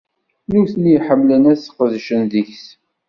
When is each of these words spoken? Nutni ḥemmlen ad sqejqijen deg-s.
Nutni 0.51 0.95
ḥemmlen 1.07 1.43
ad 1.51 1.57
sqejqijen 1.59 2.23
deg-s. 2.31 2.65